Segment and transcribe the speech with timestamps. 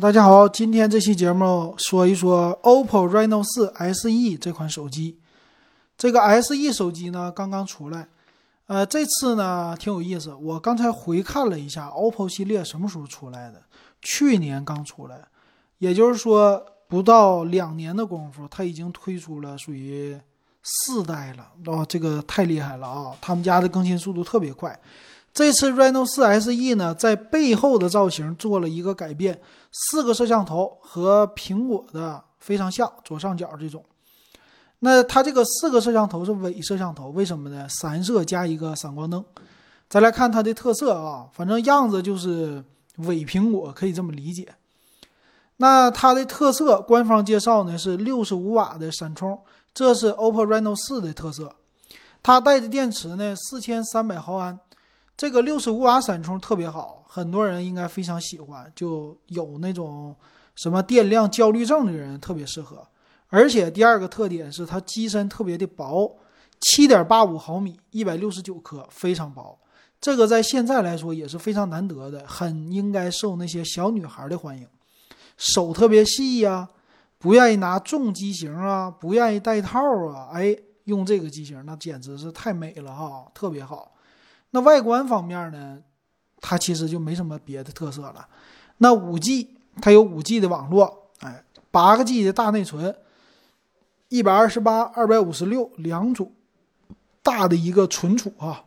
[0.00, 5.20] 大家好，今天这期节目说一说 OPPO Reno4 SE 这款手机。
[5.96, 8.08] 这个 SE 手机呢刚刚出来，
[8.66, 10.34] 呃，这次呢挺有意思。
[10.34, 13.62] 我刚才回看了一下 OPPO 系列什么时候出来的，
[14.02, 15.28] 去年刚出来，
[15.78, 20.18] 也就是说不到两年的功夫，它已经推出了属于
[20.64, 21.52] 四代了。
[21.66, 23.16] 哦，这个太厉害了啊！
[23.20, 24.76] 他们家的更新速度特别快。
[25.34, 29.40] 这次 Reno4 SE 呢，在背后的造型做了一个改变，
[29.72, 33.84] 四个摄像头和苹果的非常像，左上角这种。
[34.78, 37.66] 那它这个四个摄像头是伪摄像头，为什么呢？
[37.68, 39.24] 三摄加一个闪光灯。
[39.88, 42.62] 再来看它的特色啊，反正样子就是
[42.98, 44.54] 伪苹果，可以这么理解。
[45.56, 49.40] 那它的特色，官方介绍呢是六十五瓦的闪充，
[49.72, 51.56] 这是 OPPO Reno4 的特色。
[52.22, 54.58] 它带的电池呢四千三百毫安。
[55.16, 60.14] 这个六十五瓦闪充特别好，很多人应该非常喜欢，就有那种
[60.56, 62.86] 什么电量焦虑症的人特别适合。
[63.28, 66.16] 而且第二个特点是它机身特别的薄，
[66.60, 69.58] 七点八五毫米，一百六十九克，非常薄。
[70.00, 74.66] 这个在现在来说也是非常难得的，很应该受那些小女孩的欢迎。
[75.36, 76.68] 手特别细呀，
[77.18, 83.92] 不愿意拿重机型啊，不愿意带套啊，哎，用这个机型那简直是太美了哈，特别好。
[84.54, 85.82] 那外观方面呢，
[86.40, 88.28] 它其实就没什么别的特色了。
[88.78, 92.94] 那五 G 它有五 G 的网络，哎，八个 G 的大内存，
[94.10, 96.32] 一百二十八、二百五十六两组
[97.20, 98.62] 大的一个存储啊。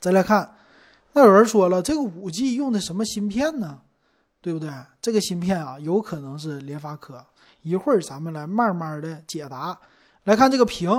[0.00, 0.56] 再来看，
[1.12, 3.80] 那有人说了，这个五 G 用的什么芯片呢？
[4.40, 4.68] 对不对？
[5.00, 7.24] 这个芯片啊，有可能是联发科。
[7.62, 9.78] 一会儿咱们来慢慢的解答。
[10.24, 10.90] 来看这个屏。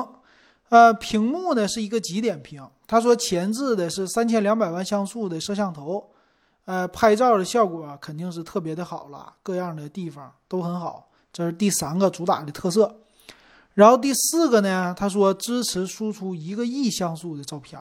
[0.69, 2.67] 呃，屏幕呢是一个极点屏。
[2.87, 6.11] 他说前置的是三千两百万像素的摄像头，
[6.65, 11.07] 呃，拍照的效果肯定是特别的好了，各样的地方都很好。
[11.31, 12.95] 这是第三个主打的特色。
[13.73, 17.79] 然后第四个呢，他说支持输出一个亿像素的照片，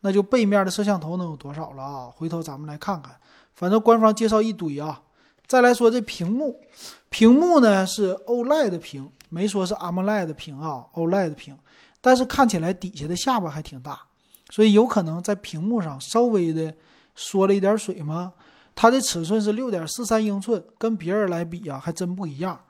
[0.00, 2.12] 那就背面的摄像头能有多少了啊？
[2.14, 3.14] 回头咱们来看看，
[3.54, 5.00] 反正官方介绍一堆啊。
[5.46, 6.60] 再来说这屏幕，
[7.08, 11.56] 屏幕呢是 OLED 屏，没说是 AMOLED 屏啊，OLED 屏。
[12.00, 14.00] 但是看起来底下的下巴还挺大，
[14.50, 16.72] 所以有可能在屏幕上稍微的
[17.14, 18.32] 缩了一点水吗？
[18.74, 22.60] 它的尺寸是六点四三英寸，跟别人来比啊，还真不一样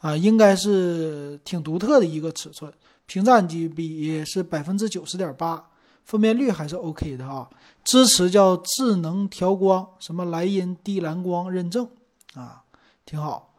[0.00, 2.72] 啊，应该是挺独特的一个尺寸。
[3.04, 5.62] 屏占比是百分之九十点八，
[6.04, 7.46] 分辨率还是 OK 的啊。
[7.84, 11.86] 支持叫智能调光，什么莱茵低蓝光认证
[12.34, 12.62] 啊，
[13.04, 13.52] 挺好。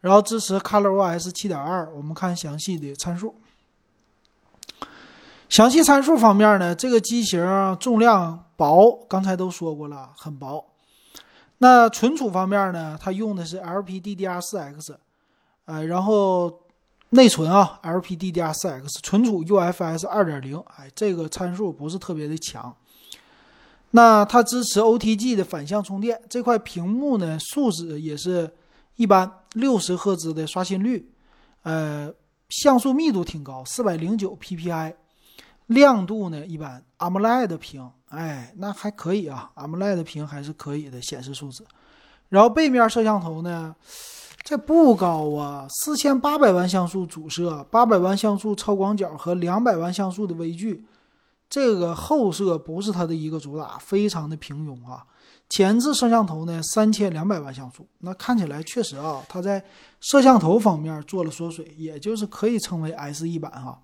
[0.00, 3.34] 然后支持 ColorOS 七点二，我们看详细的参数。
[5.48, 7.40] 详细参数方面呢，这个机型
[7.80, 10.64] 重量薄，刚才都说过了，很薄。
[11.58, 14.94] 那存储方面呢，它用的是 LPDDR4X，
[15.64, 16.60] 呃，然后
[17.08, 22.72] 内存啊，LPDDR4X，存储 UFS 2.0，哎，这个参数不是特别的强。
[23.92, 28.52] 那它支持 OTG 的反向充电，这块屏幕呢，素质也是
[28.96, 31.10] 一般，六十赫兹的刷新率，
[31.62, 32.12] 呃，
[32.50, 34.94] 像素密度挺高，四百零九 PPI。
[35.68, 41.64] 亮度呢一般，AMOLED 屏，哎，那还可以啊，AMOLED 屏还是可以的显示素质。
[42.28, 43.74] 然后背面摄像头呢，
[44.42, 50.84] 这不高啊，四千八百万像素主摄，八百万像素超广角和两百万像素的微距，
[51.48, 55.04] 这个后摄不是它的一个主打，非常的平庸啊。
[55.50, 59.62] 前置摄像头呢三千两百万像素，那看起来确实啊，它在
[60.00, 63.78] 摄像头方面做了缩水，也就是可以称为 S E 版哈。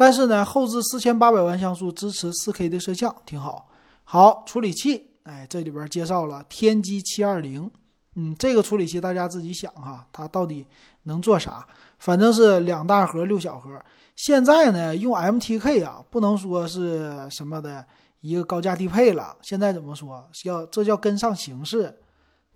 [0.00, 3.68] 但是呢，后置四千八百万像素，支持四 K 的摄像，挺好。
[4.02, 7.70] 好，处理器，哎，这里边介绍了天玑七二零，
[8.14, 10.66] 嗯，这个处理器大家自己想哈，它到底
[11.02, 11.66] 能做啥？
[11.98, 13.78] 反正是两大核六小核。
[14.16, 17.84] 现在呢，用 MTK 啊，不能说是什么的
[18.22, 19.36] 一个高价低配了。
[19.42, 20.26] 现在怎么说？
[20.44, 21.94] 要这叫跟上形势。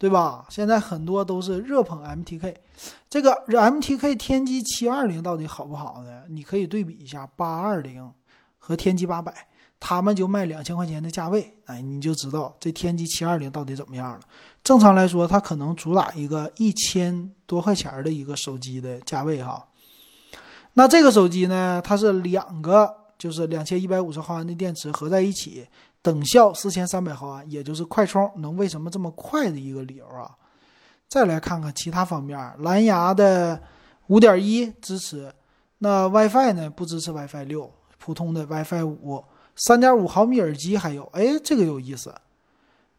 [0.05, 0.45] 对吧？
[0.51, 2.55] 现在很多都是热捧 MTK，
[3.09, 6.25] 这个 MTK 天玑七二零到底好不好呢？
[6.29, 8.13] 你可以对比一下八二零
[8.59, 9.33] 和天玑八百，
[9.81, 14.21] 他们就卖两千块钱的价位，哎，你就知道这天玑七二零到底怎么样了。
[14.63, 19.67] 正常来说，它可能主打一个一千多块钱的一个手机的价位哈。
[20.75, 25.67] 那这个手机呢，它是两个，就是两千一百五十毫安的电池合在一起。
[26.05, 30.31] 等效四千三百毫安，也就是快充能为什么这么快的一个理由啊？
[31.09, 33.59] 再来看看其他方面，蓝牙的
[34.09, 35.33] 五点一支持，
[35.79, 39.25] 那 WiFi 呢不支持 WiFi 六，普通的 WiFi 五，
[39.57, 42.15] 三点五毫米耳机还有，哎，这个有意思，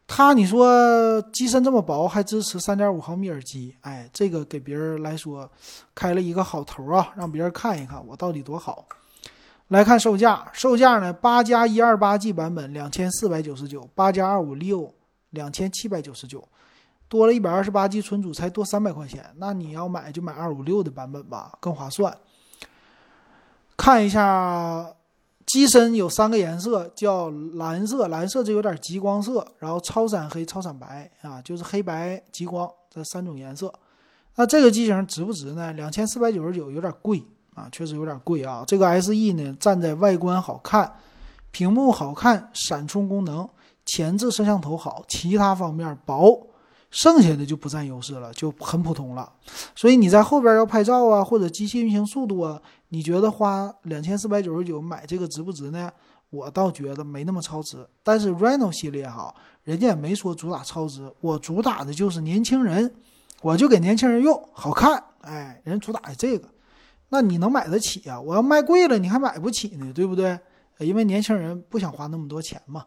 [0.08, 5.48] 它你说机身这么薄，还支持三点五毫米耳机，哎，这个给别人来说
[5.94, 8.84] 开了一个好头啊，让别人看一看我到底多好。
[9.68, 14.94] 来看售价，售价呢，八加一二八 G 版本两千四百九十九，八加二五六
[15.30, 16.46] 两千七百九十九，
[17.08, 19.24] 多了一百二十八 G 存储，才多三百块钱。
[19.36, 22.16] 那你要买就买二五六的版本吧，更划算。
[23.76, 24.92] 看一下。
[25.46, 33.72] 机身有三个颜色，叫蓝色，蓝色就有点极光色，然后超闪黑、超闪白啊，就是黑白极光这三种颜色。
[34.34, 35.72] 那这个机型值不值呢？
[35.74, 37.22] 两千四百九十九有点贵
[37.56, 38.62] 啊，确实有点贵啊。
[38.68, 40.92] 这个 SE 呢，站在外观好看、
[41.50, 43.48] 屏幕好看、闪充功能、
[43.84, 46.46] 前置摄像头好，其他方面薄。
[46.88, 49.30] 剩下的就不占优势了，就很普通了。
[49.74, 55.90] 所以你在后边要拍照啊，或者机器运行速度啊，你觉得花两千四百九十九买这个值不值呢？
[56.30, 57.86] 我倒觉得没那么超值。
[58.02, 62.94] 但是 Reno 系列哈，人家也没说主打超值，我主打的就是年轻人，
[63.42, 65.02] 我就给年轻人用，好看。
[65.22, 66.48] 哎，人主打的这个，
[67.08, 68.20] 那你能买得起呀？
[68.20, 70.38] 我要卖贵了，你还买不起呢，对不对？
[70.78, 72.84] 因为年轻人不想花那么多钱嘛。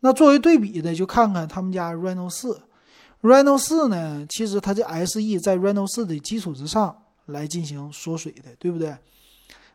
[0.00, 2.60] 那作为对比的，就看看他们家 Reno 四。
[3.22, 8.94] Reno 四呢，其实它这 SE 在 Reno 四的基础之上来进行缩水的，对不对？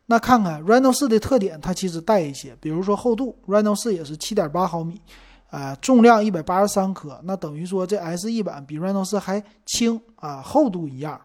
[0.05, 5.01] 那看看 Reno 四的特点，它其实带一些，比如说厚度，Reno 四也是七点八毫米，
[5.49, 11.19] 啊，重量一百八十三克，那等于说这 SE 版比 Reno 四还轻啊，厚度一样。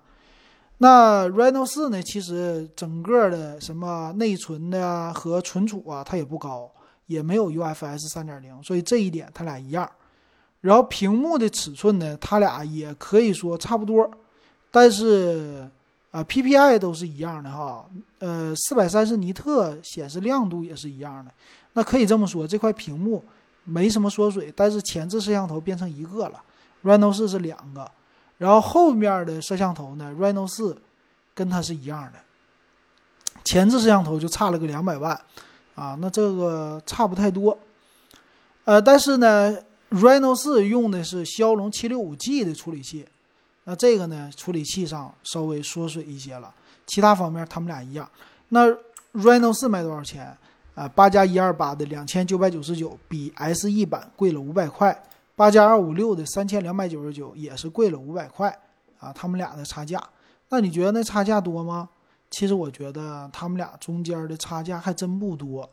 [0.78, 6.70] 那 Reno 四呢，其实整个的什么内存的和存储啊，它也不高，
[7.06, 9.90] 也没有 UFS 三点零，所以这一点它俩一样。
[10.60, 14.10] 然后屏幕的尺寸呢，它俩也可以说差不多，
[14.70, 15.66] 但是
[16.10, 17.88] 啊，PPI 都是一样的哈，
[18.18, 21.30] 呃，四百三十尼特显示亮度也是一样的。
[21.72, 23.22] 那可以这么说，这块屏幕
[23.64, 26.42] 没什么缩水，但是前置摄像头变成一个了
[26.82, 27.90] ，Reno 四是两个，
[28.38, 30.76] 然后后面的摄像头呢，Reno 四
[31.34, 32.18] 跟它是一样的，
[33.44, 35.18] 前置摄像头就差了个两百万
[35.74, 37.58] 啊，那这个差不太多，
[38.64, 39.56] 呃，但是呢。
[39.88, 43.06] Reno 四用的是骁龙七六五 G 的处理器，
[43.62, 46.52] 那这个呢，处理器上稍微缩水一些了，
[46.88, 48.10] 其他方面他们俩一样。
[48.48, 48.66] 那
[49.14, 50.36] Reno 四卖多少钱？
[50.74, 55.04] 啊，八加一二八的两千九百九十九，比 SE 版贵了五百块。
[55.36, 58.58] 八加二五六的三千两百九十九，也是贵了五百块。
[58.98, 60.02] 啊，他们俩的差价，
[60.48, 61.90] 那你觉得那差价多吗？
[62.30, 65.68] 其实我觉得他们俩中间的差价还真不多。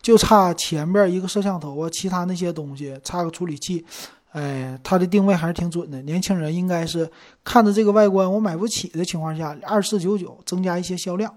[0.00, 3.84] 就差前边一个摄像头啊，其他那些东西差个处理器，
[4.32, 6.00] 哎，它的定位还是挺准的。
[6.02, 7.08] 年轻人应该是
[7.44, 11.36] 看着这个外观我买不起的情况下，二四九九增加一些销量。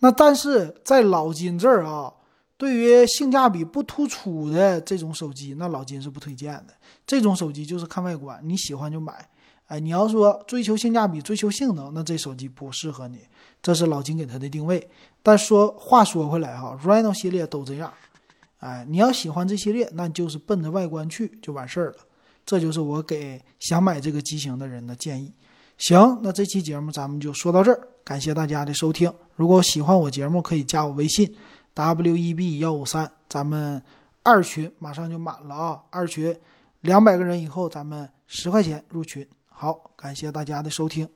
[0.00, 2.12] 那但是在老金这儿啊，
[2.56, 6.74] 对于性价比不突出的这种手机，那老金是不推荐的。
[7.06, 9.28] 这种手机就是看外观，你喜欢就买。
[9.66, 13.20] 哎，你要说追求性价比、追求性能，那这手机不适合你。
[13.62, 14.86] 这是老金给它的定位。
[15.22, 17.92] 但说话说回来哈，Reno 系列都这样。
[18.58, 21.96] 哎，你要喜欢这系列，那就是奔着外观去就完事儿了。
[22.44, 25.32] 这就是我给想买这个机型的人的建议。
[25.78, 29.12] 行，那这期节目咱们就说到这儿，感谢大家的收听。
[29.34, 31.34] 如果喜欢我节目，可以加我微信
[31.74, 33.82] w e b 幺五三，咱们
[34.22, 36.38] 二群马上就满了啊，二群
[36.80, 39.26] 两百个人以后，咱们十块钱入群。
[39.48, 41.08] 好，感谢大家的收听。